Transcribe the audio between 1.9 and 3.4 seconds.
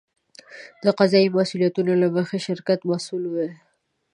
له مخې شرکت مسوول